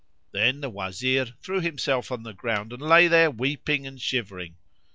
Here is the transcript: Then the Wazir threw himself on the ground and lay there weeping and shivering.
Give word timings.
Then 0.31 0.61
the 0.61 0.69
Wazir 0.71 1.27
threw 1.43 1.61
himself 1.61 2.11
on 2.11 2.23
the 2.23 2.33
ground 2.33 2.73
and 2.73 2.81
lay 2.81 3.07
there 3.07 3.29
weeping 3.29 3.85
and 3.85 4.01
shivering. 4.01 4.55